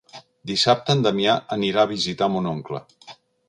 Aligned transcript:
Dissabte 0.51 0.95
en 0.95 1.03
Damià 1.07 1.37
anirà 1.57 1.85
a 1.85 1.93
visitar 1.95 2.33
mon 2.37 2.51
oncle. 2.57 2.85